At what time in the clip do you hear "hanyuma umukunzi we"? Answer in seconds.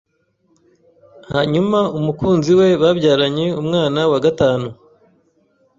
1.31-2.67